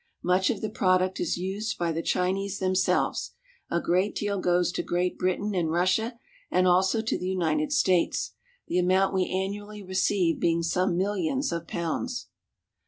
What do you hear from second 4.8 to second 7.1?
Great Britain and Russia, and also